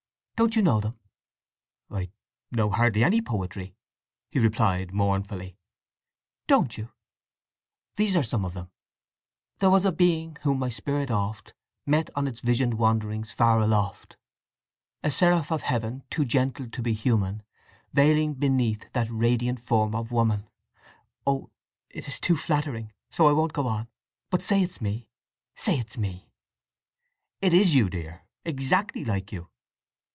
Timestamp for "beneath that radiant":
18.33-19.59